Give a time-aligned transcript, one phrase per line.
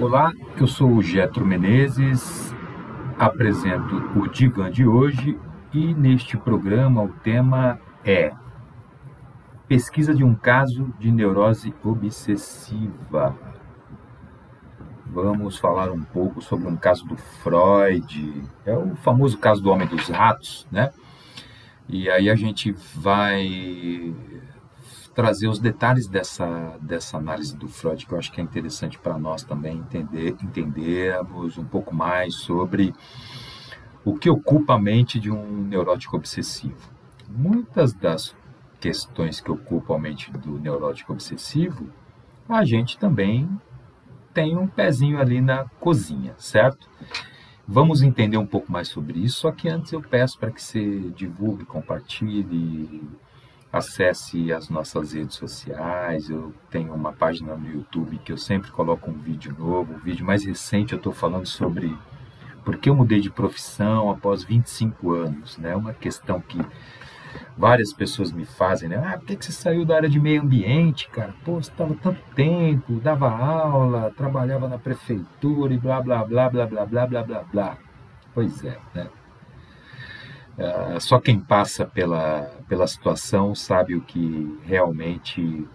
[0.00, 2.54] Olá, eu sou o Getro Menezes,
[3.18, 5.36] apresento o Divã de hoje
[5.74, 8.32] e neste programa o tema é
[9.66, 13.36] Pesquisa de um caso de neurose obsessiva.
[15.04, 19.88] Vamos falar um pouco sobre um caso do Freud, é o famoso caso do homem
[19.88, 20.92] dos ratos, né?
[21.88, 24.14] E aí a gente vai
[25.18, 29.18] trazer os detalhes dessa, dessa análise do Freud, que eu acho que é interessante para
[29.18, 32.94] nós também entender, entendermos um pouco mais sobre
[34.04, 36.88] o que ocupa a mente de um neurótico obsessivo.
[37.28, 38.32] Muitas das
[38.78, 41.90] questões que ocupam a mente do neurótico obsessivo,
[42.48, 43.50] a gente também
[44.32, 46.88] tem um pezinho ali na cozinha, certo?
[47.66, 51.10] Vamos entender um pouco mais sobre isso, só que antes eu peço para que você
[51.10, 53.02] divulgue, compartilhe,
[53.72, 56.28] acesse as nossas redes sociais.
[56.30, 59.94] Eu tenho uma página no YouTube que eu sempre coloco um vídeo novo.
[59.94, 61.96] O vídeo mais recente eu estou falando sobre
[62.64, 65.58] por que eu mudei de profissão após 25 anos.
[65.58, 65.76] Né?
[65.76, 66.58] Uma questão que
[67.56, 68.96] várias pessoas me fazem, né?
[68.96, 71.34] Ah, por que, que você saiu da área de meio ambiente, cara?
[71.44, 76.66] Pô, você estava tanto tempo, dava aula, trabalhava na prefeitura e blá, blá, blá, blá,
[76.66, 77.78] blá, blá, blá, blá, blá.
[78.34, 79.08] Pois é, né?
[80.58, 85.66] Uh, só quem passa pela, pela situação sabe o que realmente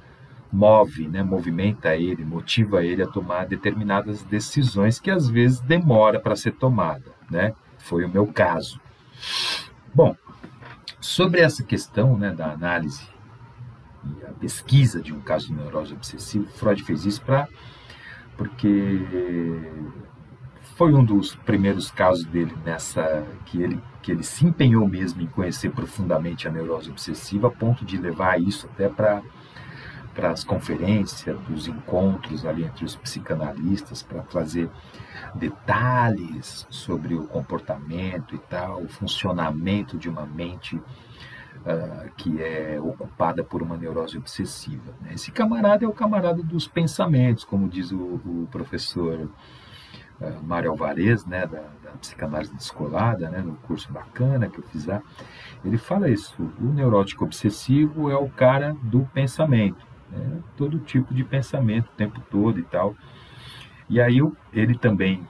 [0.52, 6.36] move, né, movimenta ele, motiva ele a tomar determinadas decisões que às vezes demora para
[6.36, 7.54] ser tomada, né?
[7.80, 8.80] Foi o meu caso.
[9.96, 10.16] Bom,
[11.00, 13.08] sobre essa questão, né, da análise
[14.06, 17.48] e a pesquisa de um caso de neurose obsessiva, Freud fez isso para
[18.38, 19.00] porque
[20.84, 25.28] foi um dos primeiros casos dele nessa que ele que ele se empenhou mesmo em
[25.28, 29.22] conhecer profundamente a neurose obsessiva, a ponto de levar isso até para
[30.14, 34.70] para as conferências, os encontros ali entre os psicanalistas, para trazer
[35.34, 43.42] detalhes sobre o comportamento e tal, o funcionamento de uma mente uh, que é ocupada
[43.42, 44.94] por uma neurose obsessiva.
[45.00, 45.14] Né?
[45.14, 49.30] Esse camarada é o camarada dos pensamentos, como diz o, o professor
[50.42, 55.02] Mário Alvarez, né, da, da psicanálise descolada, né, no curso bacana que eu fiz lá,
[55.64, 61.24] ele fala isso, o neurótico obsessivo é o cara do pensamento, né, todo tipo de
[61.24, 62.96] pensamento o tempo todo e tal.
[63.90, 64.20] E aí
[64.52, 65.28] ele também,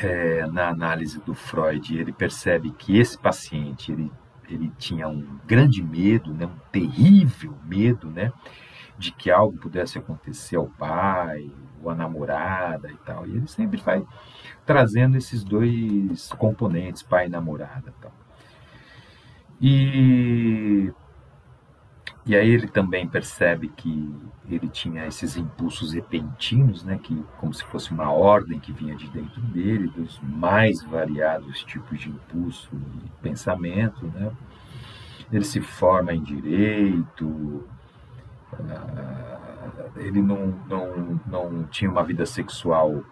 [0.00, 4.10] é, na análise do Freud, ele percebe que esse paciente, ele,
[4.48, 8.32] ele tinha um grande medo, né, um terrível medo, né,
[8.98, 11.50] de que algo pudesse acontecer ao pai,
[11.82, 13.26] ou à namorada e tal.
[13.26, 14.04] E ele sempre vai
[14.64, 17.94] trazendo esses dois componentes, pai e namorada.
[18.00, 18.12] Tal.
[19.60, 20.92] E,
[22.26, 24.14] e aí ele também percebe que
[24.48, 29.08] ele tinha esses impulsos repentinos, né, que como se fosse uma ordem que vinha de
[29.08, 32.70] dentro dele, dos mais variados tipos de impulso
[33.04, 34.30] e pensamento, né.
[35.32, 37.66] Ele se forma em direito,
[39.96, 43.02] ele não, não, não tinha uma vida sexual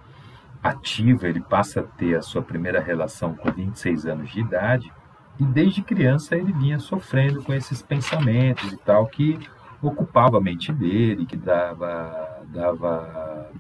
[0.63, 4.93] ativa, ele passa a ter a sua primeira relação com 26 anos de idade,
[5.39, 9.39] e desde criança ele vinha sofrendo com esses pensamentos e tal, que
[9.83, 13.51] ocupava a mente dele, que dava, dava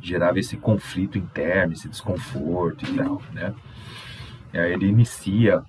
[0.00, 3.54] gerava esse conflito interno, esse desconforto e tal, né?
[4.52, 5.64] Ele inicia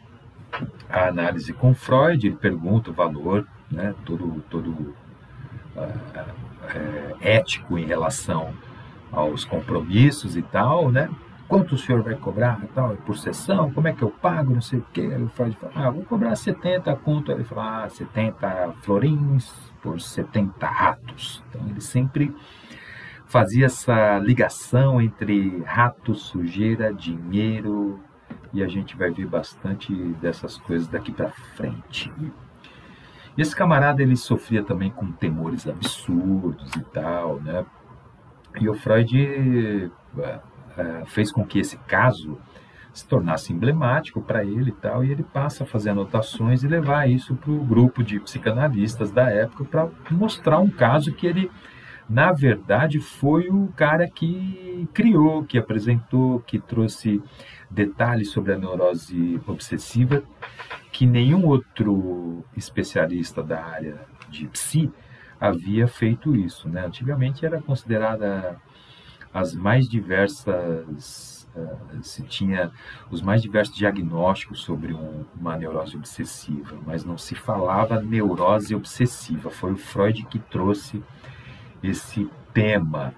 [0.89, 3.95] a análise com Freud, ele pergunta o valor, né?
[4.05, 4.93] Todo, todo
[5.77, 8.53] é, ético em relação
[9.11, 11.09] aos compromissos e tal, né?
[11.47, 13.71] Quanto o senhor vai cobrar tal, por sessão?
[13.71, 14.53] Como é que eu pago?
[14.53, 15.01] Não sei o quê.
[15.01, 17.31] Ele fala, ah, vou cobrar 70 conto.
[17.31, 21.43] Ele fala, ah, 70 florins por 70 ratos.
[21.49, 22.35] Então ele sempre
[23.27, 27.99] fazia essa ligação entre rato, sujeira, dinheiro,
[28.51, 32.11] e a gente vai ver bastante dessas coisas daqui para frente.
[33.37, 37.65] E esse camarada ele sofria também com temores absurdos e tal, né?
[38.59, 39.91] E o Freud
[40.77, 42.37] é, fez com que esse caso
[42.93, 47.09] se tornasse emblemático para ele e tal, e ele passa a fazer anotações e levar
[47.09, 51.51] isso para o grupo de psicanalistas da época para mostrar um caso que ele,
[52.07, 57.21] na verdade, foi o cara que criou, que apresentou, que trouxe
[57.69, 60.23] detalhes sobre a neurose obsessiva
[60.95, 63.99] que nenhum outro especialista da área
[64.29, 64.89] de psi
[65.37, 66.69] havia feito isso.
[66.69, 66.85] Né?
[66.85, 68.55] Antigamente era considerada
[69.33, 72.71] as mais diversas, uh, se tinha
[73.11, 79.49] os mais diversos diagnósticos sobre um, uma neurose obsessiva, mas não se falava neurose obsessiva.
[79.49, 81.03] Foi o Freud que trouxe
[81.89, 83.13] esse tema.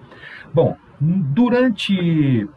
[0.52, 2.48] Bom, Durante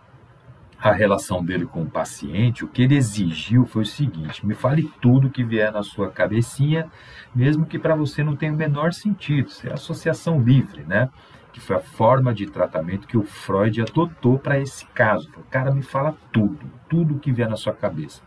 [0.80, 4.92] a relação dele com o paciente, o que ele exigiu foi o seguinte: me fale
[5.00, 6.90] tudo que vier na sua cabecinha,
[7.36, 9.50] mesmo que para você não tenha o menor sentido.
[9.50, 11.10] Isso é associação livre, né?
[11.54, 15.30] Que foi a forma de tratamento que o Freud adotou para esse caso.
[15.30, 18.24] Falou, cara, me fala tudo, tudo que vier na sua cabeça.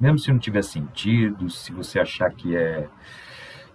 [0.00, 2.88] Mesmo se não tiver sentido, se você achar que é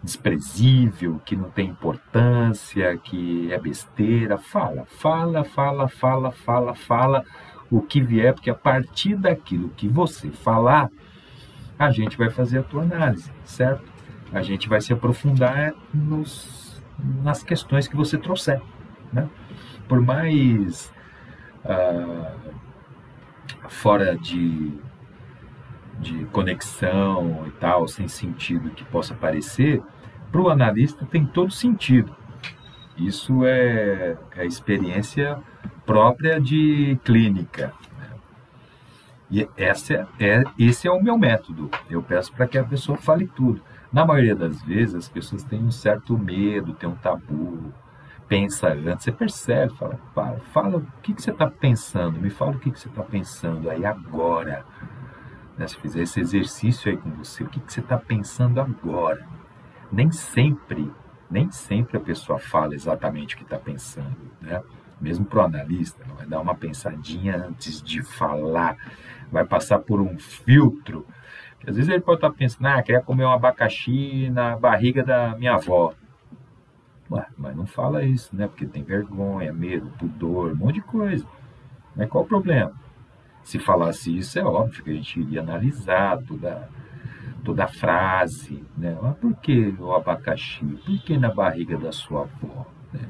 [0.03, 7.25] desprezível, que não tem importância, que é besteira, fala, fala, fala, fala, fala, fala
[7.69, 10.89] o que vier, porque a partir daquilo que você falar,
[11.77, 13.83] a gente vai fazer a tua análise, certo?
[14.31, 16.81] A gente vai se aprofundar nos,
[17.23, 18.61] nas questões que você trouxer,
[19.11, 19.29] né?
[19.87, 20.91] Por mais
[21.63, 22.33] ah,
[23.67, 24.73] fora de,
[25.99, 29.81] de conexão e tal, sem sentido que possa parecer,
[30.31, 32.15] para o analista tem todo sentido.
[32.97, 35.39] Isso é, é experiência
[35.85, 37.73] própria de clínica.
[37.97, 38.09] Né?
[39.29, 41.69] E essa é, esse é o meu método.
[41.89, 43.61] Eu peço para que a pessoa fale tudo.
[43.91, 47.71] Na maioria das vezes, as pessoas têm um certo medo, têm um tabu,
[48.27, 49.05] pensa antes.
[49.05, 52.71] Você percebe, fala, fala, fala o que, que você está pensando, me fala o que,
[52.71, 54.65] que você está pensando aí agora.
[55.57, 55.67] Né?
[55.67, 59.25] Se fizer esse exercício aí com você, o que, que você está pensando agora?
[59.91, 60.91] Nem sempre,
[61.29, 64.61] nem sempre a pessoa fala exatamente o que está pensando, né?
[64.99, 68.77] mesmo para o analista, vai dar uma pensadinha antes de falar,
[69.31, 71.05] vai passar por um filtro.
[71.65, 75.55] Às vezes ele pode estar pensando, ah, queria comer um abacaxi na barriga da minha
[75.55, 75.93] avó.
[77.09, 78.47] Ué, mas não fala isso, né?
[78.47, 81.25] Porque tem vergonha, medo, pudor, um monte de coisa.
[81.95, 82.73] Mas qual o problema?
[83.47, 86.67] Se falasse isso, é óbvio que a gente iria analisar toda,
[87.45, 88.97] toda a frase, né?
[89.01, 90.65] Mas por que o abacaxi?
[90.65, 92.65] Por que na barriga da sua avó?
[92.91, 93.07] Né?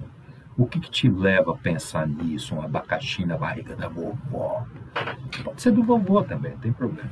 [0.55, 4.63] O que, que, te leva a pensar nisso, um abacaxi na barriga da vovó?
[5.43, 7.09] Pode ser do vovô também, não tem problema.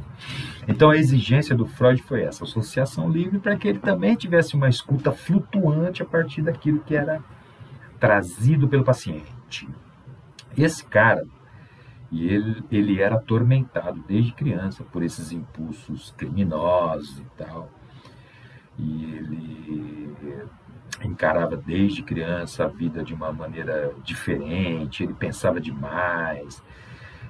[0.68, 4.70] Então a exigência do Freud foi essa, associação livre, para que ele também tivesse uma
[4.70, 7.24] escuta flutuante a partir daquilo que era
[8.00, 9.68] trazido pelo paciente.
[10.56, 11.26] Esse cara,
[12.12, 17.70] e ele, ele era atormentado desde criança por esses impulsos criminosos e tal.
[18.78, 20.16] E ele
[21.04, 26.62] encarava desde criança a vida de uma maneira diferente, ele pensava demais.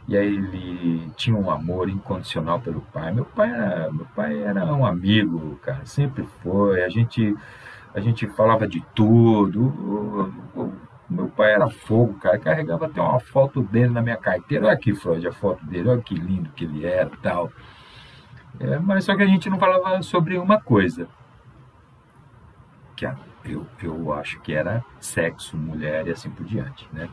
[0.07, 3.11] E aí ele tinha um amor incondicional pelo pai.
[3.11, 6.83] Meu pai era, meu pai era um amigo, cara, sempre foi.
[6.83, 7.35] A gente
[7.93, 9.61] a gente falava de tudo.
[9.63, 10.73] O, o,
[11.09, 12.39] meu pai era fogo, cara.
[12.39, 14.65] Carregava até uma foto dele na minha carteira.
[14.65, 15.89] Olha aqui, Freud, a foto dele.
[15.89, 17.51] Olha que lindo que ele era, tal.
[18.59, 21.07] É, mas só que a gente não falava sobre uma coisa,
[22.95, 23.05] que
[23.43, 27.09] eu, eu acho que era sexo, mulher e assim por diante, né?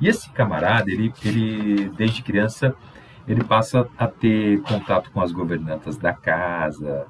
[0.00, 2.74] E esse camarada, ele, ele desde criança,
[3.26, 7.06] ele passa a ter contato com as governantas da casa,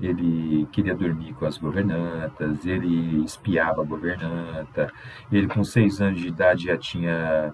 [0.00, 4.92] ele queria dormir com as governantas, ele espiava a governanta,
[5.32, 7.52] ele com seis anos de idade já tinha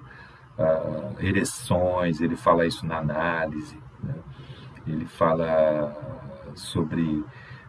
[0.58, 4.14] uh, ereções, ele fala isso na análise, né?
[4.86, 5.94] ele fala
[6.54, 7.24] sobre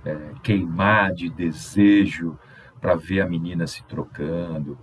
[0.05, 2.37] é, queimar de desejo
[2.81, 4.77] para ver a menina se trocando.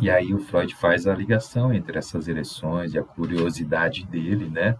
[0.00, 4.76] E aí o Freud faz a ligação entre essas ereções e a curiosidade dele, né?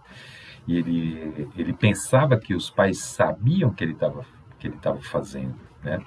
[0.67, 4.25] Ele, ele pensava que os pais sabiam que ele estava
[4.59, 5.99] que ele estava fazendo, né?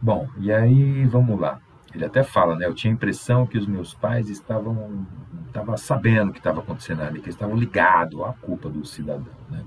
[0.00, 1.60] Bom, e aí vamos lá.
[1.94, 2.66] Ele até fala, né?
[2.66, 5.06] Eu tinha a impressão que os meus pais estavam,
[5.46, 9.64] estavam sabendo o que estava acontecendo ali, que estavam ligados à culpa do cidadão, né?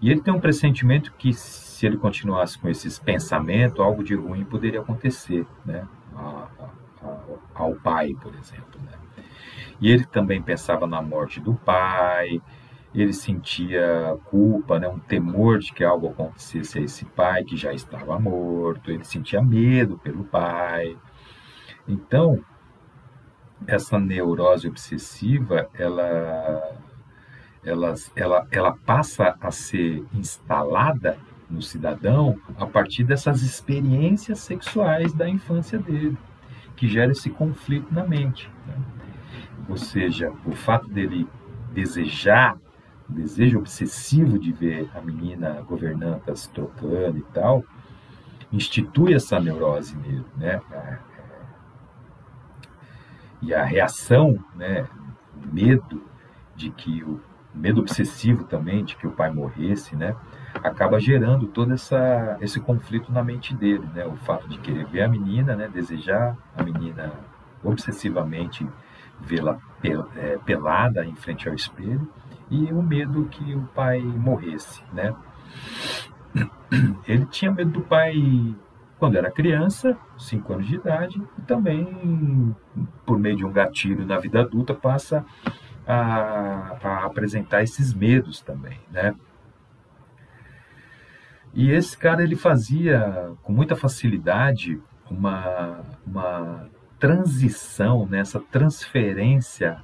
[0.00, 4.44] E ele tem um pressentimento que se ele continuasse com esses pensamentos, algo de ruim
[4.44, 5.86] poderia acontecer, né?
[6.16, 6.48] A,
[7.02, 7.18] a,
[7.54, 8.80] ao pai, por exemplo.
[8.82, 8.97] Né?
[9.80, 12.40] E ele também pensava na morte do pai,
[12.94, 14.88] ele sentia culpa, né?
[14.88, 19.42] um temor de que algo acontecesse a esse pai que já estava morto, ele sentia
[19.42, 20.96] medo pelo pai.
[21.86, 22.42] Então,
[23.66, 26.80] essa neurose obsessiva, ela,
[27.64, 31.18] ela, ela, ela passa a ser instalada
[31.48, 36.16] no cidadão a partir dessas experiências sexuais da infância dele,
[36.76, 38.50] que gera esse conflito na mente.
[38.66, 38.97] Né?
[39.68, 41.28] Ou seja, o fato dele
[41.72, 42.56] desejar,
[43.08, 47.64] o desejo obsessivo de ver a menina governanta se trocando e tal,
[48.52, 50.60] institui essa neurose nele, né?
[53.40, 54.88] E a reação, né,
[55.36, 56.02] o medo
[56.56, 57.20] de que o
[57.54, 60.16] medo obsessivo também de que o pai morresse, né?
[60.62, 64.06] acaba gerando todo essa, esse conflito na mente dele, né?
[64.06, 65.68] O fato de querer ver a menina, né?
[65.68, 67.12] Desejar a menina
[67.62, 68.66] obsessivamente
[69.20, 69.58] vê-la
[70.16, 72.08] é, pelada em frente ao espelho
[72.50, 75.14] e o medo que o pai morresse, né?
[77.06, 78.14] Ele tinha medo do pai
[78.98, 82.54] quando era criança, 5 anos de idade, e também,
[83.06, 85.24] por meio de um gatilho na vida adulta, passa
[85.86, 89.14] a, a apresentar esses medos também, né?
[91.54, 99.80] E esse cara ele fazia com muita facilidade uma, uma transição, né, transferência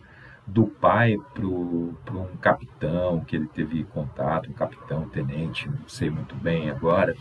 [0.47, 6.35] do pai para um capitão que ele teve contato, um capitão, tenente, não sei muito
[6.35, 7.17] bem agora,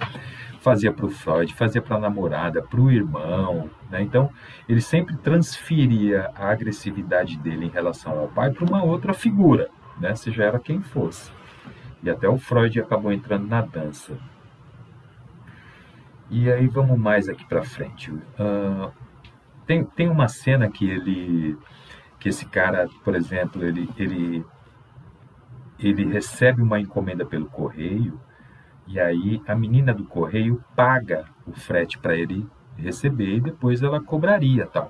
[0.59, 3.69] fazia para o Freud, fazia para a namorada, para o irmão.
[3.89, 4.01] Né?
[4.01, 4.29] Então,
[4.67, 10.15] ele sempre transferia a agressividade dele em relação ao pai para uma outra figura, né?
[10.15, 11.31] seja ela quem fosse.
[12.01, 14.17] E até o Freud acabou entrando na dança.
[16.29, 18.12] E aí vamos mais aqui para frente.
[18.12, 18.91] Uh,
[19.65, 21.58] tem, tem uma cena que ele
[22.24, 24.46] que esse cara, por exemplo, ele, ele,
[25.77, 28.17] ele recebe uma encomenda pelo correio
[28.88, 34.01] e aí a menina do correio paga o frete para ele receber e depois ela
[34.01, 34.89] cobraria tal.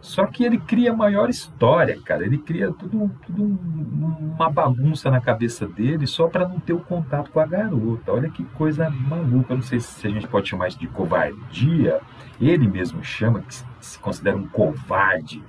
[0.00, 2.24] Só que ele cria maior história, cara.
[2.24, 7.30] Ele cria tudo, tudo uma bagunça na cabeça dele só para não ter o contato
[7.30, 8.12] com a garota.
[8.12, 9.52] Olha que coisa maluca.
[9.52, 12.00] Eu não sei se a gente pode chamar isso de covardia.
[12.40, 15.42] Ele mesmo chama que se considera um covarde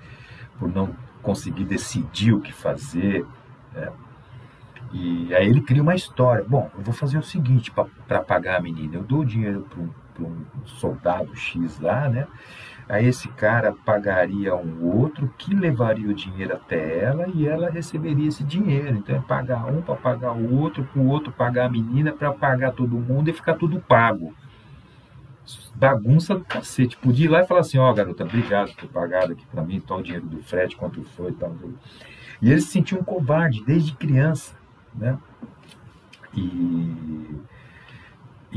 [0.58, 3.26] por não conseguir decidir o que fazer.
[3.74, 3.92] Né?
[4.92, 6.44] E aí ele cria uma história.
[6.48, 8.96] Bom, eu vou fazer o seguinte para pagar a menina.
[8.96, 12.28] Eu dou o dinheiro para um, um soldado X lá, né?
[12.90, 18.30] Aí esse cara pagaria um outro que levaria o dinheiro até ela e ela receberia
[18.30, 18.96] esse dinheiro.
[18.96, 22.32] Então é pagar um para pagar o outro, para o outro pagar a menina, para
[22.32, 24.34] pagar todo mundo e ficar tudo pago
[25.78, 26.98] bagunça do cacete.
[26.98, 29.64] Podia ir lá e falar assim, ó, oh, garota, obrigado por ter pagado aqui para
[29.64, 31.56] mim, tal o dinheiro do frete, quanto foi e tal.
[32.42, 34.56] E ele se sentiu um covarde desde criança,
[34.94, 35.18] né?
[36.36, 37.40] E,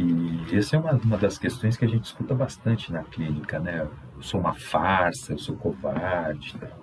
[0.02, 3.88] e essa é uma, uma das questões que a gente escuta bastante na clínica, né?
[4.16, 6.80] Eu sou uma farsa, eu sou covarde tal.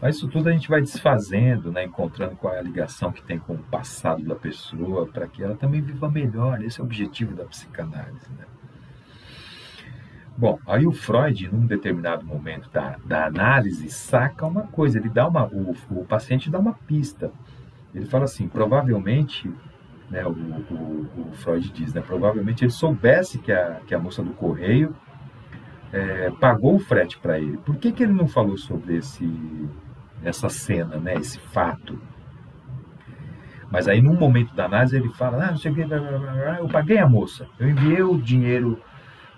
[0.00, 1.84] Mas isso tudo a gente vai desfazendo, né?
[1.84, 5.56] encontrando qual é a ligação que tem com o passado da pessoa, para que ela
[5.56, 6.62] também viva melhor.
[6.62, 8.30] Esse é o objetivo da psicanálise.
[8.36, 8.44] Né?
[10.36, 15.26] Bom, aí o Freud, num determinado momento da, da análise, saca uma coisa, ele dá
[15.26, 17.32] uma, o, o paciente dá uma pista.
[17.94, 19.50] Ele fala assim, provavelmente,
[20.10, 24.22] né, o, o, o Freud diz, né, provavelmente ele soubesse que a, que a moça
[24.22, 24.94] do correio
[25.92, 27.56] é, pagou o frete para ele.
[27.58, 29.28] Por que, que ele não falou sobre esse,
[30.22, 31.98] essa cena, né, esse fato?
[33.70, 35.58] Mas aí, num momento da análise, ele fala: Ah, não
[36.58, 38.80] eu paguei a moça, eu enviei o dinheiro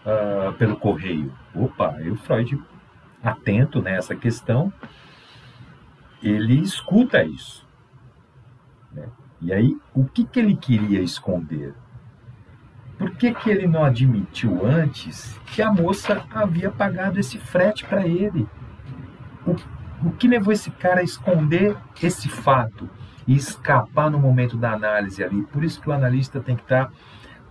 [0.05, 1.33] uh, pelo correio.
[1.55, 2.61] Opa, e o Freud,
[3.23, 4.73] atento nessa questão,
[6.23, 7.67] ele escuta isso.
[9.41, 11.75] E aí, o que, que ele queria esconder?
[12.99, 18.05] Por que, que ele não admitiu antes que a moça havia pagado esse frete para
[18.05, 18.49] ele?
[19.47, 19.55] O,
[20.09, 22.91] o que levou esse cara a esconder esse fato
[23.27, 25.43] e escapar no momento da análise ali?
[25.45, 26.91] Por isso que o analista tem que estar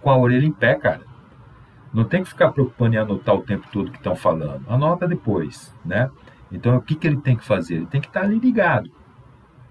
[0.02, 1.02] com a orelha em pé, cara.
[1.94, 4.66] Não tem que ficar preocupando em anotar o tempo todo que estão falando.
[4.70, 6.12] Anota depois, né?
[6.52, 7.76] Então, o que, que ele tem que fazer?
[7.76, 8.92] Ele tem que estar ali ligado.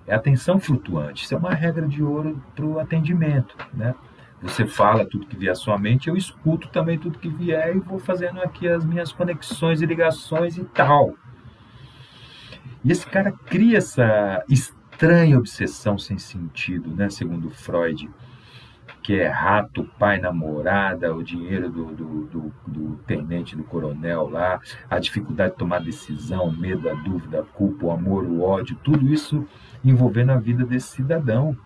[0.06, 1.24] É atenção flutuante.
[1.24, 3.94] Isso é uma regra de ouro para o atendimento, né?
[4.42, 7.80] Você fala tudo que vier à sua mente, eu escuto também tudo que vier e
[7.80, 11.14] vou fazendo aqui as minhas conexões e ligações e tal.
[12.84, 17.08] E esse cara cria essa estranha obsessão sem sentido, né?
[17.08, 18.08] Segundo Freud
[19.06, 24.60] que é rato, pai, namorada, o dinheiro do, do, do, do, tenente, do coronel lá,
[24.90, 29.06] a dificuldade de tomar decisão, medo, a dúvida, a culpa, o amor, o ódio, tudo
[29.06, 29.46] isso
[29.90, 31.56] envolvendo a vida desse cidadão.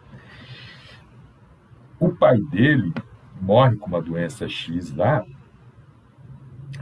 [1.98, 2.92] O pai dele
[3.40, 5.24] morre com uma doença X lá,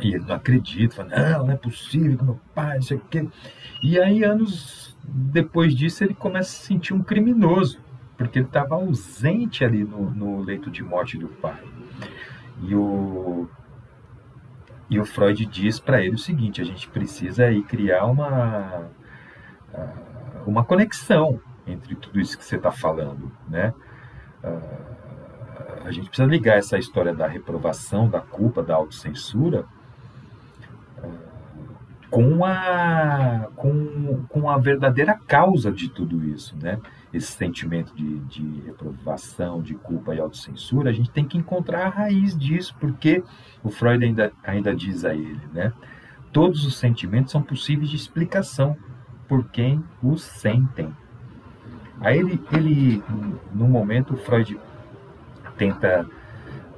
[0.00, 3.28] e ele não acredita, fala, não, não é possível, meu pai, não sei o quê.
[3.82, 7.80] E aí, anos depois disso, ele começa a se sentir um criminoso
[8.18, 11.62] porque ele estava ausente ali no, no, leito de morte do pai.
[12.60, 13.48] E o,
[14.90, 18.90] e o Freud diz para ele o seguinte: a gente precisa aí criar uma,
[20.50, 23.74] uma conexão entre tudo isso que você está falando, né?
[24.42, 24.96] Ah,
[25.84, 29.64] a gente precisa ligar essa história da reprovação, da culpa, da autocensura
[30.98, 31.28] ah,
[32.10, 36.80] com a, com, com a verdadeira causa de tudo isso, né?
[37.12, 41.88] esse sentimento de, de reprovação, de culpa e autocensura, a gente tem que encontrar a
[41.88, 43.22] raiz disso, porque
[43.62, 45.72] o Freud ainda, ainda diz a ele, né?
[46.32, 48.76] todos os sentimentos são possíveis de explicação
[49.28, 50.94] por quem os sentem.
[52.00, 53.02] Aí ele, ele
[53.52, 54.58] no momento, Freud
[55.56, 56.06] tenta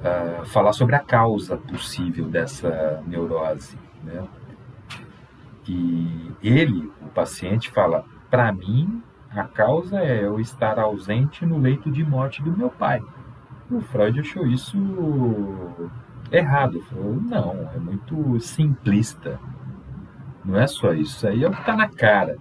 [0.01, 3.77] uh, falar sobre a causa possível dessa neurose.
[4.03, 4.27] Né?
[5.67, 11.91] E ele, o paciente, fala: para mim, a causa é eu estar ausente no leito
[11.91, 13.01] de morte do meu pai.
[13.69, 14.77] O Freud achou isso
[16.31, 16.81] errado.
[16.81, 19.39] Falou: não, é muito simplista.
[20.43, 22.37] Não é só isso, isso aí é o que está na cara.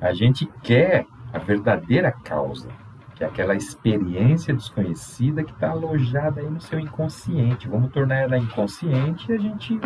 [0.00, 2.68] A gente quer a verdadeira causa,
[3.14, 7.68] que é aquela experiência desconhecida que está alojada aí no seu inconsciente.
[7.68, 9.78] Vamos tornar ela inconsciente e a gente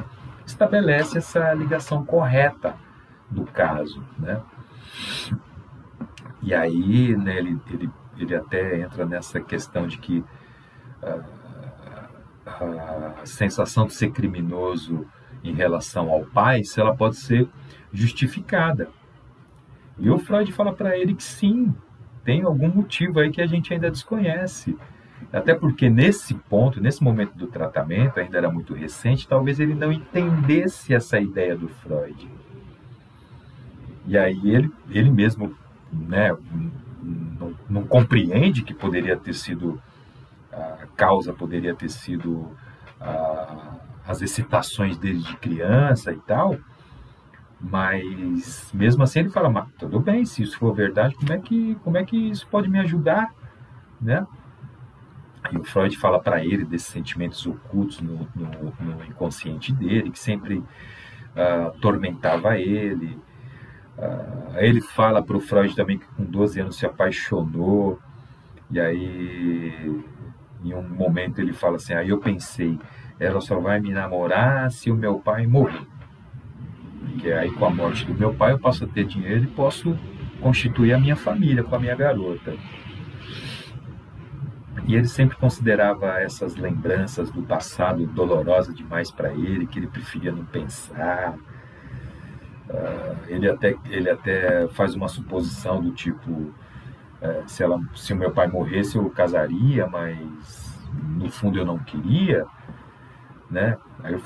[0.45, 2.77] estabelece essa ligação correta
[3.31, 4.41] do caso, né?
[6.43, 10.19] E aí, né, ele, ele, ele até entra nessa questão de que
[11.03, 11.25] uh,
[12.45, 15.07] a sensação de ser criminoso
[15.43, 17.49] em relação ao pai, se ela pode ser
[17.93, 18.89] justificada.
[19.99, 21.75] E o Freud fala para ele que sim,
[22.25, 24.77] tem algum motivo aí que a gente ainda desconhece.
[25.33, 29.93] Até porque nesse ponto, nesse momento do tratamento, ainda era muito recente, talvez ele não
[29.93, 32.29] entendesse essa ideia do Freud.
[34.07, 35.55] E aí ele, ele mesmo
[35.93, 36.37] né,
[37.03, 39.81] não, não compreende que poderia ter sido
[40.53, 42.51] a causa poderia ter sido
[44.07, 46.57] as excitações dele de criança e tal,
[47.61, 51.77] mas mesmo assim ele fala, mas tudo bem, se isso for verdade, como é que,
[51.85, 53.33] como é que isso pode me ajudar,
[54.01, 54.27] né?
[55.51, 60.19] E o Freud fala para ele desses sentimentos ocultos no, no, no inconsciente dele, que
[60.19, 63.19] sempre uh, atormentava ele.
[63.99, 67.99] Uh, ele fala para o Freud também que com 12 anos se apaixonou,
[68.71, 70.03] e aí
[70.65, 72.79] em um momento ele fala assim: aí eu pensei,
[73.23, 75.87] ela só vai me namorar se o meu pai morrer.
[77.01, 79.97] Porque aí com a morte do meu pai eu posso ter dinheiro e posso
[80.41, 82.53] constituir a minha família com a minha garota.
[84.87, 90.33] E ele sempre considerava essas lembranças do passado dolorosa demais para ele, que ele preferia
[90.33, 91.37] não pensar.
[92.69, 96.53] Uh, ele, até, ele até faz uma suposição do tipo: uh,
[97.47, 102.45] se, ela, se o meu pai morresse, eu casaria, mas no fundo eu não queria.
[103.53, 103.77] Né?
[104.03, 104.19] Aí o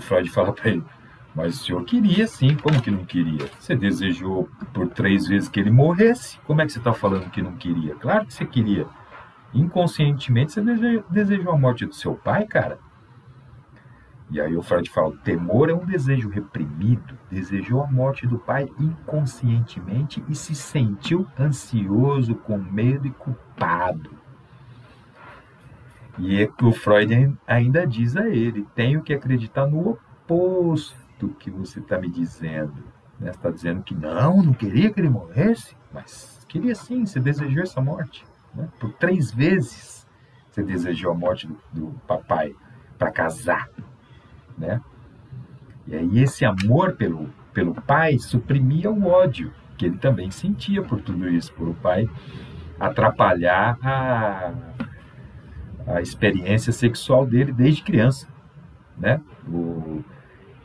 [0.00, 0.84] Freud, fala para ele:
[1.34, 3.48] mas o senhor queria sim, como que não queria?
[3.58, 7.40] Você desejou por três vezes que ele morresse, como é que você está falando que
[7.40, 7.94] não queria?
[7.94, 8.86] Claro que você queria.
[9.54, 12.78] Inconscientemente você desejou a morte do seu pai, cara.
[14.32, 17.16] E aí o Freud fala: o temor é um desejo reprimido.
[17.30, 24.21] Desejou a morte do pai inconscientemente e se sentiu ansioso, com medo e culpado.
[26.18, 31.80] E é o Freud ainda diz a ele: tenho que acreditar no oposto que você
[31.80, 32.84] está me dizendo.
[33.18, 33.30] Você né?
[33.30, 37.80] está dizendo que não, não queria que ele morresse, mas queria sim, você desejou essa
[37.80, 38.24] morte.
[38.54, 38.68] Né?
[38.78, 40.06] Por três vezes
[40.50, 42.54] você desejou a morte do, do papai
[42.98, 43.68] para casar.
[44.58, 44.80] Né?
[45.86, 51.00] E aí esse amor pelo, pelo pai suprimia o ódio que ele também sentia por
[51.00, 52.08] tudo isso, por o pai
[52.78, 54.52] atrapalhar a,
[55.86, 58.28] a experiência sexual dele desde criança,
[58.96, 59.20] né?
[59.48, 60.02] O,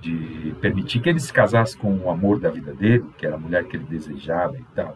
[0.01, 3.39] de permitir que ele se casasse com o amor da vida dele, que era a
[3.39, 4.95] mulher que ele desejava e tal.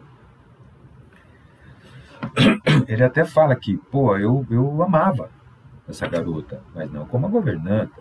[2.86, 5.28] Ele até fala que, pô, eu, eu amava
[5.88, 8.00] essa garota, mas não como a governanta.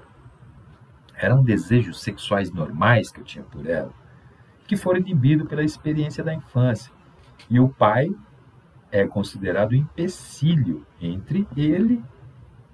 [1.15, 3.91] Eram desejos sexuais normais que eu tinha por ela,
[4.67, 6.93] que foram inibidos pela experiência da infância.
[7.49, 8.09] E o pai
[8.91, 12.03] é considerado empecilho entre ele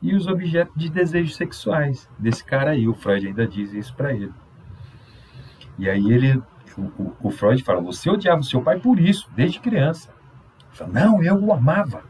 [0.01, 2.87] e os objetos de desejos sexuais desse cara aí.
[2.87, 4.33] O Freud ainda diz isso para ele.
[5.77, 6.41] E aí ele,
[6.77, 10.09] o, o, Freud fala: você odiava o seu pai por isso, desde criança.
[10.71, 12.03] Fala, não, eu o amava.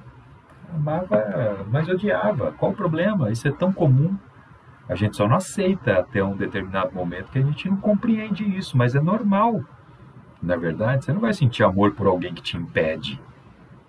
[0.73, 2.51] Amava, mas odiava.
[2.53, 3.31] Qual o problema?
[3.31, 4.17] Isso é tão comum.
[4.87, 8.77] A gente só não aceita até um determinado momento que a gente não compreende isso,
[8.77, 9.61] mas é normal.
[10.41, 13.19] Na verdade, você não vai sentir amor por alguém que te impede.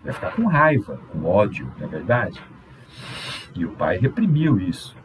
[0.05, 2.41] Vai ficar com raiva, com ódio, na é verdade.
[3.55, 4.97] E o pai reprimiu isso.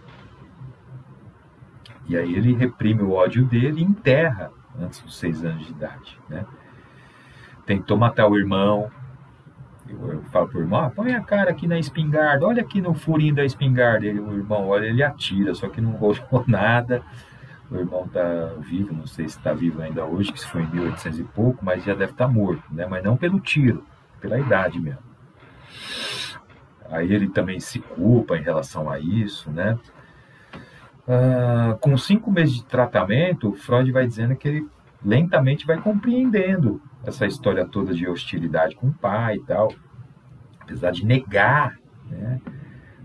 [2.08, 6.20] E aí ele reprime o ódio dele e enterra antes dos seis anos de idade.
[6.30, 6.46] Né?
[7.66, 8.92] Tentou matar o irmão.
[9.88, 12.94] Eu, eu falo pro irmão, ah, põe a cara aqui na espingarda, olha aqui no
[12.94, 14.06] furinho da espingarda.
[14.06, 17.04] Ele, o irmão olha, ele atira, só que não rolou nada.
[17.72, 20.68] O irmão tá vivo, não sei se está vivo ainda hoje, que se foi em
[20.68, 22.86] 1800 e pouco, mas já deve estar tá morto, né?
[22.86, 23.84] Mas não pelo tiro,
[24.24, 25.04] pela idade mesmo.
[26.90, 29.78] Aí ele também se culpa em relação a isso, né?
[31.06, 34.68] Uh, com cinco meses de tratamento, Freud vai dizendo que ele
[35.04, 39.74] lentamente vai compreendendo essa história toda de hostilidade com o pai e tal,
[40.62, 41.78] apesar de negar
[42.10, 42.40] né,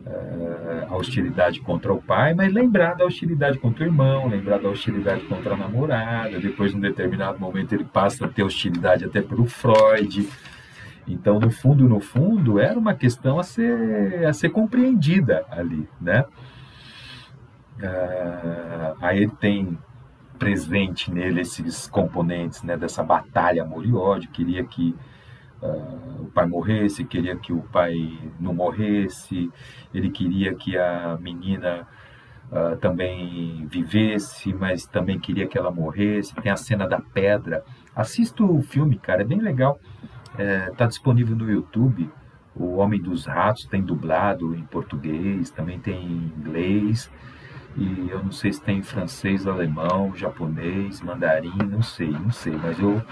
[0.06, 4.68] uh, a hostilidade contra o pai, mas lembrar da hostilidade contra o irmão, lembrar da
[4.68, 6.38] hostilidade contra a namorada.
[6.38, 10.28] Depois, num determinado momento, ele passa a ter hostilidade até pelo Freud.
[11.08, 16.24] Então, no fundo, no fundo, era uma questão a ser, a ser compreendida ali, né?
[17.78, 19.78] Uh, aí tem
[20.38, 24.94] presente nele esses componentes né, dessa batalha amor e ódio, queria que
[25.62, 29.50] uh, o pai morresse, queria que o pai não morresse,
[29.94, 31.86] ele queria que a menina
[32.50, 36.34] uh, também vivesse, mas também queria que ela morresse.
[36.34, 37.64] Tem a cena da pedra.
[37.94, 39.78] Assista o filme, cara, é bem legal.
[40.38, 42.08] É, tá disponível no YouTube.
[42.54, 47.10] O Homem dos Ratos tem dublado em português, também tem em inglês.
[47.76, 52.52] E eu não sei se tem francês, alemão, japonês, mandarim, não sei, não sei.
[52.56, 53.02] Mas eu,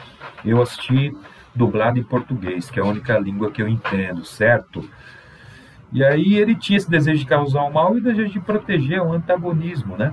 [0.45, 1.12] eu assisti
[1.55, 4.89] dublado em português, que é a única língua que eu entendo, certo?
[5.93, 9.01] E aí ele tinha esse desejo de causar o mal e o desejo de proteger,
[9.01, 10.12] o antagonismo, né?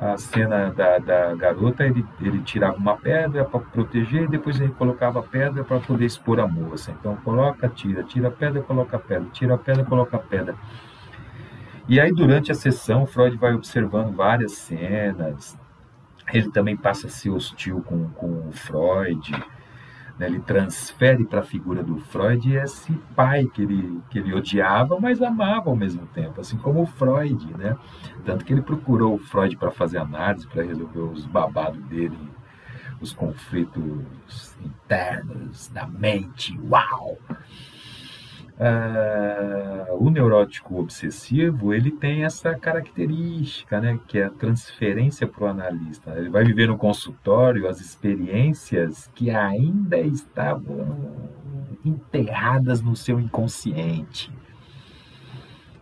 [0.00, 4.72] A cena da, da garota, ele, ele tirava uma pedra para proteger e depois ele
[4.72, 6.90] colocava a pedra para poder expor a moça.
[6.98, 10.54] Então coloca, tira, tira a pedra, coloca a pedra, tira a pedra, coloca a pedra.
[11.86, 15.58] E aí durante a sessão, Freud vai observando várias cenas.
[16.32, 19.32] Ele também passa a ser hostil com, com o Freud
[20.20, 20.26] né?
[20.26, 25.22] Ele transfere para a figura do Freud esse pai que ele, que ele odiava, mas
[25.22, 27.46] amava ao mesmo tempo, assim como o Freud.
[27.56, 27.74] Né?
[28.26, 32.18] Tanto que ele procurou o Freud para fazer análise, para resolver os babados dele,
[33.00, 36.60] os conflitos internos da mente.
[36.68, 37.16] Uau!
[38.60, 45.46] Uh, o neurótico obsessivo ele tem essa característica, né, que é a transferência para o
[45.46, 46.10] analista.
[46.10, 51.30] Ele vai viver no consultório as experiências que ainda estavam
[51.82, 54.30] enterradas no seu inconsciente.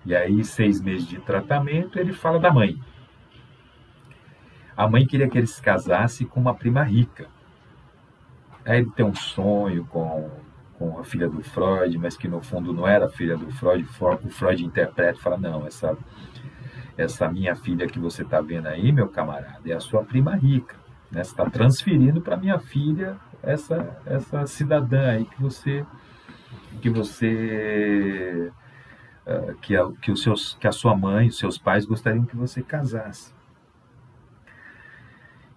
[0.06, 2.80] E aí, seis meses de tratamento, ele fala da mãe.
[4.76, 7.26] A mãe queria que ele se casasse com uma prima rica.
[8.64, 10.30] Aí ele tem um sonho com
[10.78, 13.84] com a filha do Freud, mas que no fundo não era filha do Freud,
[14.24, 15.98] o Freud interpreta e fala, não, essa,
[16.96, 20.76] essa minha filha que você está vendo aí, meu camarada, é a sua prima rica.
[21.10, 21.24] Né?
[21.24, 25.84] Você está transferindo para minha filha essa, essa cidadã aí que você
[26.80, 28.52] que você
[29.26, 32.36] uh, que, a, que, os seus, que a sua mãe, os seus pais gostariam que
[32.36, 33.34] você casasse.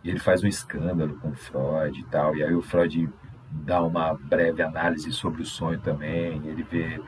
[0.03, 3.07] E ele faz um escândalo com Freud e tal, e aí o Freud
[3.51, 6.41] dá uma breve análise sobre o sonho também.
[6.45, 7.01] Ele vê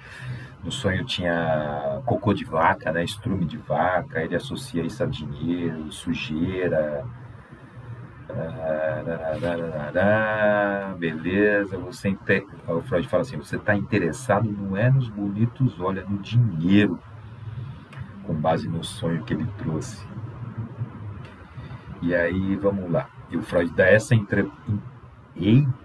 [0.63, 5.91] no sonho tinha cocô de vaca, né, estrume de vaca, ele associa isso a dinheiro,
[5.91, 7.05] sujeira.
[10.97, 12.17] Beleza, você
[12.67, 16.97] o Freud fala assim, você está interessado não é nos bonitos olhos, é no dinheiro,
[18.23, 20.07] com base no sonho que ele trouxe.
[22.01, 23.07] E aí, vamos lá.
[23.29, 24.49] E o Freud dá essa entre...
[25.35, 25.83] Eita!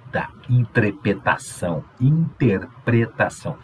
[0.48, 3.58] interpretação, interpretação.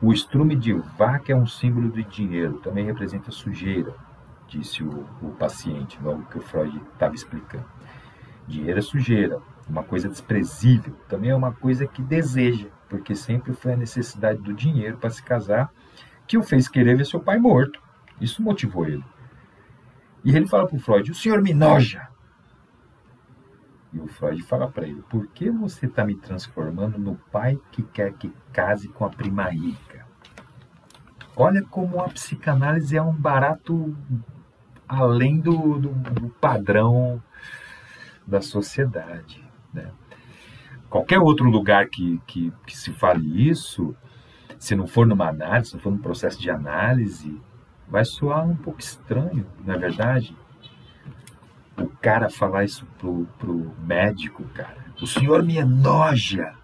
[0.00, 3.92] O estrume de vaca é um símbolo do dinheiro, também representa sujeira,
[4.46, 7.64] disse o, o paciente, logo que o Freud estava explicando.
[8.46, 13.72] Dinheiro é sujeira, uma coisa desprezível, também é uma coisa que deseja, porque sempre foi
[13.72, 15.70] a necessidade do dinheiro para se casar
[16.26, 17.80] que o fez querer ver seu pai morto.
[18.20, 19.04] Isso motivou ele.
[20.24, 22.08] E ele fala para o Freud: o senhor me noja.
[23.98, 27.82] E o Freud fala para ele: por que você está me transformando no pai que
[27.82, 30.06] quer que case com a prima rica?
[31.36, 33.96] Olha como a psicanálise é um barato
[34.88, 37.22] além do, do, do padrão
[38.26, 39.44] da sociedade.
[39.72, 39.90] Né?
[40.88, 43.94] Qualquer outro lugar que, que, que se fale isso,
[44.58, 47.40] se não for numa análise, se não for num processo de análise,
[47.88, 50.36] vai soar um pouco estranho, não é verdade?
[51.78, 54.84] O cara falar isso pro, pro médico, cara.
[55.00, 56.54] O senhor me enoja.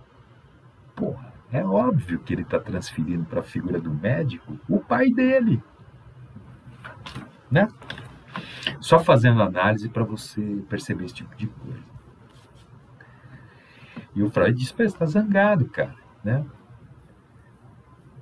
[0.95, 5.63] Porra, é óbvio que ele está transferindo para a figura do médico o pai dele.
[7.51, 7.69] Né?
[8.81, 11.95] Só fazendo análise para você perceber esse tipo de coisa.
[14.15, 15.95] E o Freud diz para está zangado, cara.
[16.23, 16.45] Né?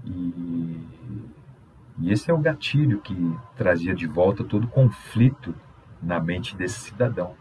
[0.05, 0.88] E,
[1.98, 3.14] e esse é o gatilho que
[3.57, 5.55] trazia de volta todo o conflito
[6.02, 7.34] na mente desse cidadão.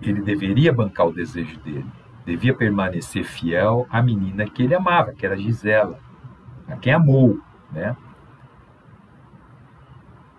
[0.00, 1.90] Ele deveria bancar o desejo dele,
[2.24, 5.98] devia permanecer fiel à menina que ele amava, que era Gisela,
[6.68, 7.40] a quem amou,
[7.72, 7.96] né?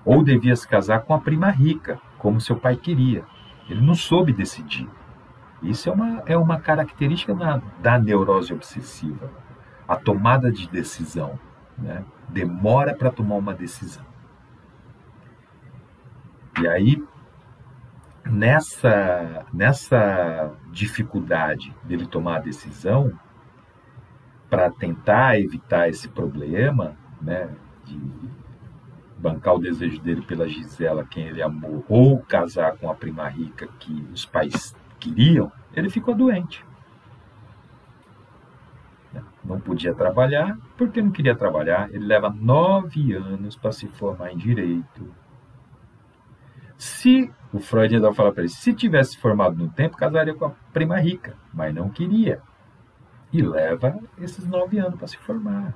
[0.05, 3.23] ou devia se casar com a prima rica, como seu pai queria.
[3.69, 4.89] Ele não soube decidir.
[5.62, 9.29] Isso é uma, é uma característica da, da neurose obsessiva,
[9.88, 11.38] a tomada de decisão.
[11.77, 12.03] Né?
[12.27, 14.09] Demora para tomar uma decisão.
[16.62, 17.04] E aí,
[18.26, 23.17] nessa, nessa dificuldade dele tomar a decisão,
[24.50, 27.50] para tentar evitar esse problema, né,
[27.86, 28.00] de
[29.17, 33.67] bancar o desejo dele pela Gisela, quem ele amou, ou casar com a prima rica
[33.80, 36.65] que os pais queriam, ele ficou doente.
[39.43, 41.89] Não podia trabalhar, porque não queria trabalhar.
[41.91, 45.08] Ele leva nove anos para se formar em direito.
[46.80, 50.52] Se o Freud ainda fala para ele, se tivesse formado no tempo, casaria com a
[50.72, 52.42] prima rica, mas não queria.
[53.34, 55.76] E leva esses nove anos para se formar.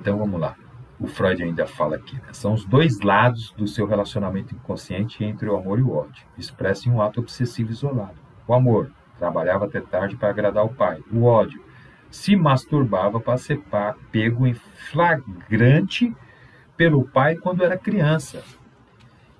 [0.00, 0.56] Então vamos lá.
[0.98, 2.16] O Freud ainda fala aqui.
[2.16, 2.32] Né?
[2.32, 6.88] São os dois lados do seu relacionamento inconsciente entre o amor e o ódio, expresso
[6.88, 8.16] em um ato obsessivo isolado.
[8.46, 11.04] O amor trabalhava até tarde para agradar o pai.
[11.12, 11.62] O ódio
[12.10, 13.62] se masturbava para ser
[14.10, 16.16] pego em flagrante
[16.78, 18.42] pelo pai quando era criança.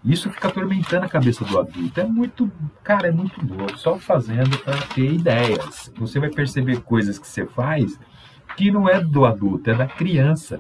[0.05, 2.01] Isso fica atormentando a cabeça do adulto.
[2.01, 2.51] É muito,
[2.83, 3.79] cara, é muito louco.
[3.79, 5.93] Só fazendo para ter ideias.
[5.97, 7.99] Você vai perceber coisas que você faz
[8.57, 10.59] que não é do adulto, é da criança.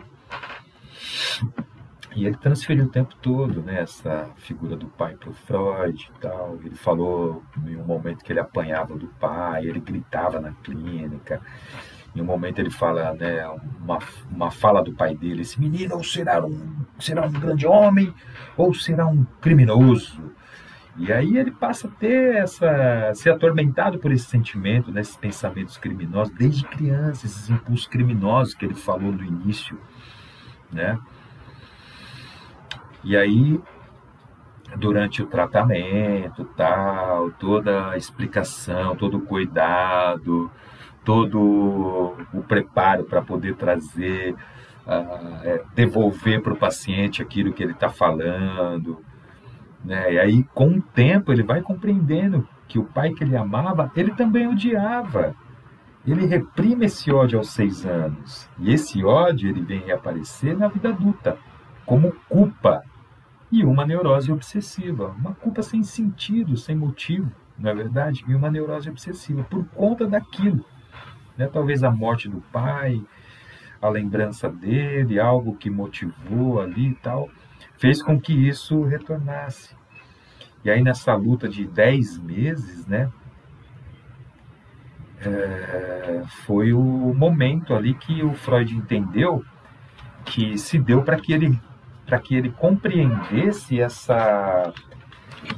[2.15, 6.21] E ele transferiu o tempo todo né, essa figura do pai para o Freud e
[6.21, 6.59] tal.
[6.65, 11.41] Ele falou em um momento que ele apanhava do pai, ele gritava na clínica.
[12.15, 13.47] Em um momento ele fala, né,
[13.81, 13.99] uma,
[14.31, 18.13] uma fala do pai dele: esse menino ou será um, será um grande homem
[18.57, 20.33] ou será um criminoso.
[20.97, 25.77] E aí ele passa a ter essa, ser atormentado por esse sentimento, né, esses pensamentos
[25.77, 29.79] criminosos desde criança, esses impulsos criminosos que ele falou no início,
[30.73, 30.99] né?
[33.05, 33.61] E aí
[34.77, 40.51] durante o tratamento, tal, toda a explicação, todo o cuidado,
[41.09, 44.35] todo o preparo para poder trazer,
[44.87, 49.03] uh, é, devolver para o paciente aquilo que ele está falando,
[49.83, 50.13] né?
[50.13, 54.11] E aí, com o tempo, ele vai compreendendo que o pai que ele amava, ele
[54.11, 55.35] também odiava.
[56.07, 58.47] Ele reprime esse ódio aos seis anos.
[58.59, 61.39] E esse ódio ele vem reaparecer na vida adulta,
[61.87, 62.83] como culpa
[63.51, 65.17] e uma neurose obsessiva.
[65.19, 68.23] Uma culpa sem sentido, sem motivo, não é verdade?
[68.29, 70.63] E uma neurose obsessiva, por conta daquilo.
[71.39, 71.49] Né?
[71.51, 73.01] Talvez a morte do pai,
[73.81, 77.31] a lembrança dele, algo que motivou ali e tal
[77.79, 79.75] fez com que isso retornasse.
[80.65, 83.11] E aí nessa luta de 10 meses, né,
[85.21, 89.45] é, foi o momento ali que o Freud entendeu
[90.25, 91.59] que se deu para que ele
[92.05, 94.73] para que ele compreendesse essa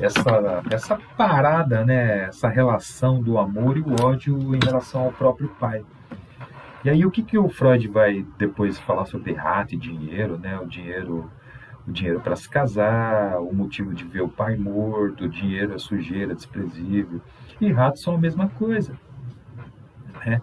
[0.01, 5.49] essa essa parada, né, essa relação do amor e o ódio em relação ao próprio
[5.61, 5.85] pai.
[6.85, 10.59] E aí o que que o Freud vai depois falar sobre rato e dinheiro, né?
[10.59, 11.31] O dinheiro
[11.87, 15.79] o dinheiro para se casar, o motivo de ver o pai morto, o dinheiro, a
[15.79, 17.21] sujeira, desprezível.
[17.61, 18.95] E ratos são a mesma coisa.
[20.25, 20.41] Né?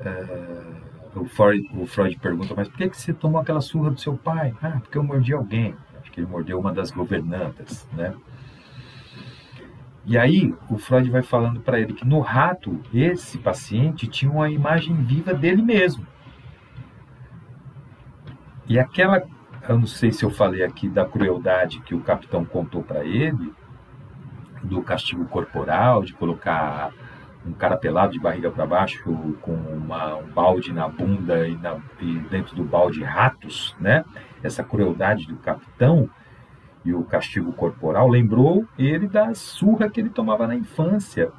[0.00, 4.00] Uh, o, Freud, o, Freud, pergunta, mas por que, que você tomou aquela surra do
[4.00, 4.54] seu pai?
[4.62, 5.74] Ah, porque eu mordi alguém.
[6.14, 8.14] Que ele mordeu uma das governantas, né?
[10.06, 14.48] E aí o Freud vai falando para ele que no rato esse paciente tinha uma
[14.48, 16.06] imagem viva dele mesmo.
[18.68, 19.24] E aquela
[19.68, 23.52] eu não sei se eu falei aqui da crueldade que o capitão contou para ele,
[24.62, 26.92] do castigo corporal, de colocar
[27.46, 29.02] um cara pelado de barriga para baixo
[29.42, 34.04] com uma, um balde na bunda e, na, e dentro do balde ratos, né?
[34.42, 36.08] Essa crueldade do capitão
[36.84, 41.30] e o castigo corporal lembrou ele da surra que ele tomava na infância.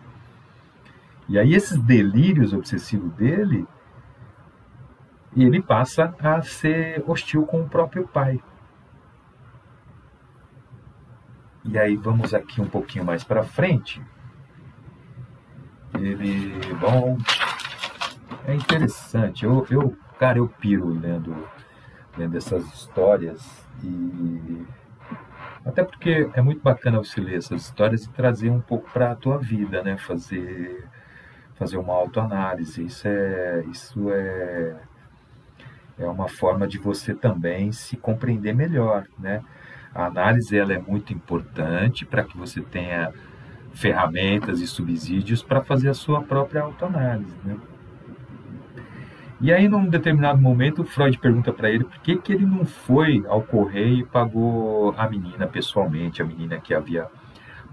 [1.28, 3.68] E aí esses delírios obsessivos dele
[5.36, 8.40] ele passa a ser hostil com o próprio pai.
[11.64, 14.02] E aí vamos aqui um pouquinho mais para frente.
[16.00, 17.18] Ele, bom,
[18.48, 19.46] é interessante.
[19.46, 21.36] Eu, eu, cara, eu piro lendo,
[22.18, 24.66] lendo essas histórias e
[25.66, 29.16] até porque é muito bacana você ler essas histórias e trazer um pouco para a
[29.16, 29.98] tua vida, né?
[29.98, 30.86] Fazer
[31.56, 32.86] fazer uma autoanálise.
[32.86, 34.76] Isso é isso é
[35.98, 39.42] é uma forma de você também se compreender melhor, né?
[39.94, 43.14] A análise ela é muito importante para que você tenha
[43.76, 47.58] ferramentas e subsídios para fazer a sua própria autoanálise, né?
[49.42, 53.24] E aí, num determinado momento, Freud pergunta para ele por que, que ele não foi
[53.28, 57.08] ao correio e pagou a menina pessoalmente, a menina que havia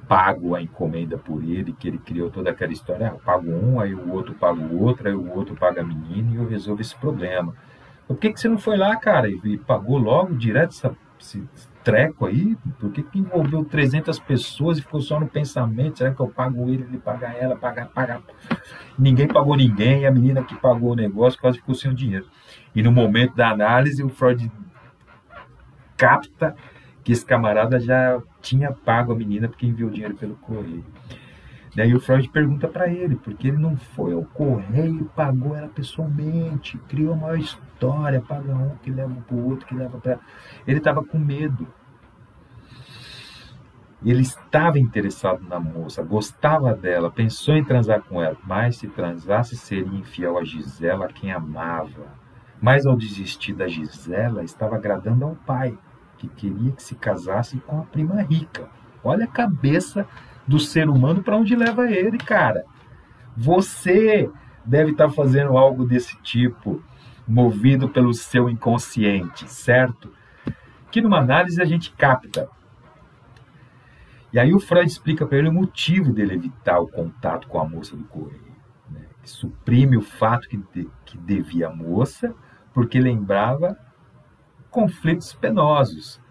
[0.09, 3.79] pago a encomenda por ele, que ele criou toda aquela história, ah, eu pago um,
[3.79, 6.83] aí o outro paga o outro, aí o outro paga a menina e eu resolvo
[6.83, 7.55] esse problema.
[8.09, 10.97] Por que, que você não foi lá, cara, e, pagou logo direto essa,
[11.83, 12.57] treco aí?
[12.79, 15.99] Por que, que envolveu 300 pessoas e ficou só no pensamento?
[15.99, 18.23] Será que eu pago ele, ele paga ela, paga, paga?
[18.99, 22.27] Ninguém pagou ninguém, a menina que pagou o negócio quase ficou sem o dinheiro.
[22.75, 24.51] E no momento da análise, o Freud
[25.97, 26.55] capta
[27.05, 30.85] que esse camarada já tinha pago a menina porque enviou dinheiro pelo correio.
[31.75, 36.77] Daí o Freud pergunta para ele, porque ele não foi ao correio pagou ela pessoalmente,
[36.89, 40.19] criou uma história, paga um que leva para o outro, que leva para.
[40.67, 41.67] Ele estava com medo.
[44.05, 49.57] Ele estava interessado na moça, gostava dela, pensou em transar com ela, mas se transasse
[49.57, 52.07] seria infiel a Gisela, a quem amava.
[52.61, 55.79] Mas ao desistir da Gisela, estava agradando ao pai,
[56.19, 58.69] que queria que se casasse com a prima rica.
[59.05, 60.07] Olha a cabeça
[60.53, 62.62] do ser humano para onde leva ele, cara.
[63.35, 64.31] Você
[64.62, 66.85] deve estar tá fazendo algo desse tipo,
[67.27, 70.12] movido pelo seu inconsciente, certo?
[70.91, 72.51] Que numa análise a gente capta.
[74.31, 77.67] E aí o Freud explica para ele o motivo dele evitar o contato com a
[77.67, 78.55] moça do correio.
[78.91, 79.01] Né?
[79.25, 82.35] Suprime o fato que, de, que devia a moça,
[82.75, 83.75] porque lembrava
[84.71, 86.22] conflitos penosos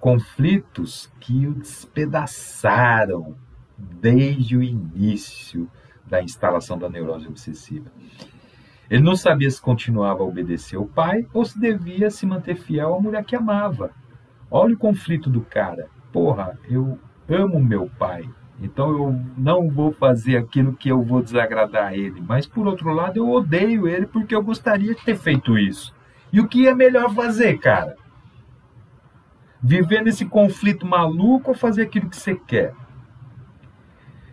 [0.00, 3.34] conflitos que o despedaçaram
[3.76, 5.70] desde o início
[6.06, 7.90] da instalação da neurose obsessiva.
[8.90, 12.94] Ele não sabia se continuava a obedecer ao pai ou se devia se manter fiel
[12.94, 13.90] à mulher que amava.
[14.50, 15.88] Olha o conflito do cara.
[16.10, 18.26] Porra, eu amo meu pai,
[18.62, 22.22] então eu não vou fazer aquilo que eu vou desagradar a ele.
[22.26, 25.94] Mas por outro lado, eu odeio ele porque eu gostaria de ter feito isso.
[26.32, 27.96] E o que é melhor fazer, cara?
[29.62, 32.74] Viver nesse conflito maluco ou fazer aquilo que você quer?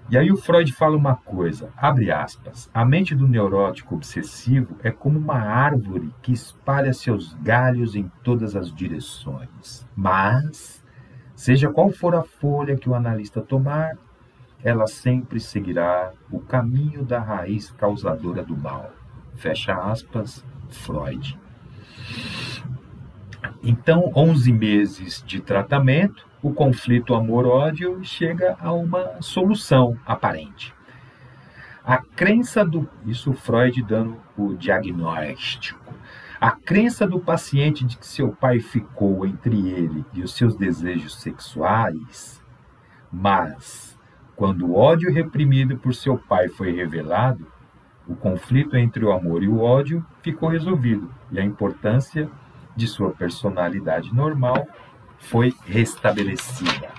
[0.07, 4.91] E aí o Freud fala uma coisa, abre aspas, a mente do neurótico obsessivo é
[4.91, 9.87] como uma árvore que espalha seus galhos em todas as direções.
[9.95, 10.85] Mas,
[11.35, 13.97] seja qual for a folha que o analista tomar,
[14.63, 18.91] ela sempre seguirá o caminho da raiz causadora do mal.
[19.33, 21.39] Fecha aspas, Freud.
[23.67, 30.71] Então, 11 meses de tratamento, o conflito amor-ódio chega a uma solução aparente.
[31.83, 32.87] A crença do.
[33.07, 35.95] Isso Freud dando o diagnóstico.
[36.39, 41.19] A crença do paciente de que seu pai ficou entre ele e os seus desejos
[41.19, 42.39] sexuais,
[43.11, 43.97] mas,
[44.35, 47.47] quando o ódio reprimido por seu pai foi revelado,
[48.07, 52.29] o conflito entre o amor e o ódio ficou resolvido e a importância
[52.75, 54.67] de sua personalidade normal
[55.17, 56.89] foi restabelecida.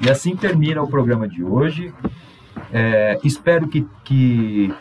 [0.00, 1.94] E assim termina o programa de hoje.
[2.72, 4.74] É, espero que, que,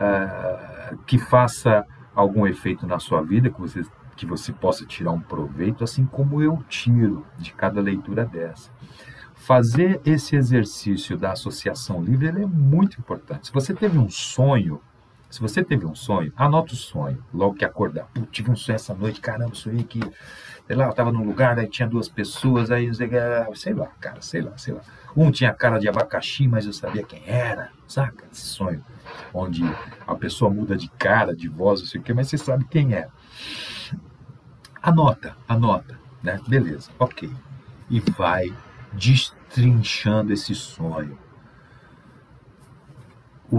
[0.00, 3.82] uh, que faça algum efeito na sua vida, que você,
[4.16, 8.70] que você possa tirar um proveito, assim como eu tiro de cada leitura dessa.
[9.34, 13.48] Fazer esse exercício da associação livre é muito importante.
[13.48, 14.80] Se você teve um sonho,
[15.34, 18.06] se você teve um sonho, anota o sonho, logo que acordar.
[18.14, 19.98] Pô, tive um sonho essa noite, caramba, sonhei que,
[20.64, 22.88] sei lá, eu tava num lugar, aí tinha duas pessoas, aí,
[23.56, 24.80] sei lá, cara, sei lá, sei lá.
[25.16, 28.24] Um tinha cara de abacaxi, mas eu sabia quem era, saca?
[28.30, 28.80] Esse sonho,
[29.32, 29.64] onde
[30.06, 32.94] a pessoa muda de cara, de voz, não sei o quê, mas você sabe quem
[32.94, 33.08] é.
[34.80, 36.40] Anota, anota, né?
[36.46, 37.28] Beleza, ok.
[37.90, 38.54] E vai
[38.92, 41.18] destrinchando esse sonho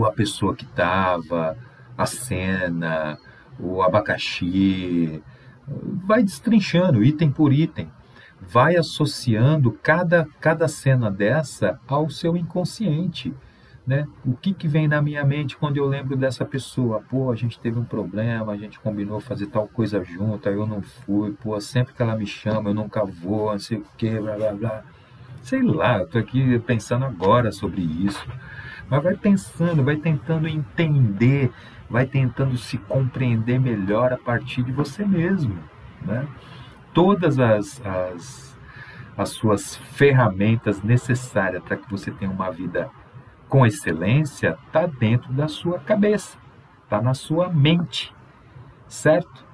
[0.03, 1.55] a pessoa que estava,
[1.97, 3.17] a cena,
[3.59, 5.23] o abacaxi,
[6.05, 7.89] vai destrinchando item por item,
[8.41, 13.33] vai associando cada, cada cena dessa ao seu inconsciente.
[13.85, 14.07] Né?
[14.25, 17.03] O que, que vem na minha mente quando eu lembro dessa pessoa?
[17.07, 20.65] Pô, a gente teve um problema, a gente combinou fazer tal coisa junto, aí eu
[20.65, 24.19] não fui, pô, sempre que ela me chama eu nunca vou, não sei o que,
[24.19, 24.83] blá blá blá.
[25.43, 28.27] Sei lá, eu tô aqui pensando agora sobre isso.
[28.89, 31.51] Mas vai pensando, vai tentando entender,
[31.89, 35.57] vai tentando se compreender melhor a partir de você mesmo.
[36.01, 36.27] Né?
[36.93, 38.57] Todas as, as,
[39.17, 42.89] as suas ferramentas necessárias para que você tenha uma vida
[43.49, 46.37] com excelência está dentro da sua cabeça,
[46.83, 48.13] está na sua mente,
[48.87, 49.45] certo?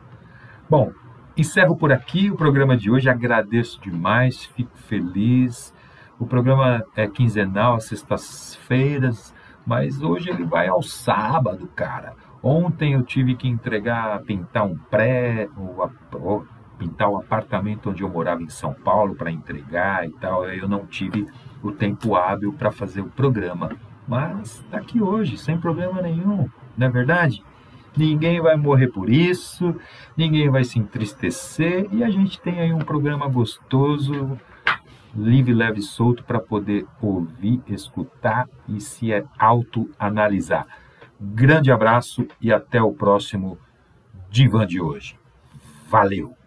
[0.70, 0.92] Bom,
[1.36, 3.10] encerro por aqui o programa de hoje.
[3.10, 5.74] Agradeço demais, fico feliz.
[6.22, 9.34] O programa é quinzenal, às sextas-feiras,
[9.66, 12.14] mas hoje ele vai ao sábado, cara.
[12.44, 15.50] Ontem eu tive que entregar, pintar um pré,
[16.14, 16.46] ou,
[16.78, 20.48] pintar o apartamento onde eu morava em São Paulo para entregar e tal.
[20.48, 21.26] Eu não tive
[21.64, 23.72] o tempo hábil para fazer o programa.
[24.08, 26.48] Mas está aqui hoje, sem problema nenhum,
[26.78, 27.44] não é verdade?
[27.98, 29.76] Ninguém vai morrer por isso,
[30.16, 34.38] ninguém vai se entristecer e a gente tem aí um programa gostoso,
[35.16, 40.66] livre, leve e solto para poder ouvir, escutar e se autoanalisar.
[41.20, 43.58] Grande abraço e até o próximo
[44.30, 45.18] Divan de hoje.
[45.90, 46.41] Valeu!